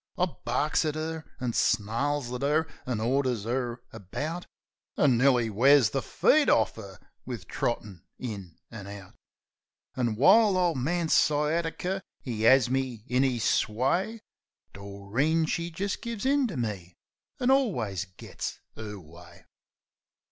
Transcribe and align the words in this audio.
I 0.17 0.25
barks 0.45 0.83
at 0.83 0.95
'er, 0.95 1.25
an' 1.39 1.53
snarls 1.53 2.33
at 2.33 2.41
'er, 2.41 2.65
an' 2.87 2.99
orders 2.99 3.45
'er 3.45 3.83
about, 3.93 4.47
An' 4.97 5.15
nearly 5.15 5.51
wears 5.51 5.91
the 5.91 6.01
feet 6.01 6.49
orf 6.49 6.75
'er 6.79 6.97
wiv 7.23 7.47
trottin' 7.47 8.01
in 8.17 8.57
an' 8.71 8.87
out. 8.87 9.13
An' 9.95 10.15
while 10.15 10.57
Ole 10.57 10.73
Man 10.73 11.07
Sciatiker, 11.07 12.01
'e 12.25 12.47
'as 12.47 12.67
me 12.67 13.03
in 13.05 13.23
'is 13.23 13.43
sway 13.43 14.21
Doreen, 14.73 15.45
she 15.45 15.69
jist 15.69 16.01
gives 16.01 16.25
in 16.25 16.47
to 16.47 16.57
me 16.57 16.97
an' 17.39 17.49
alwus 17.51 18.05
gits 18.17 18.59
'er 18.75 18.99
way. 18.99 19.45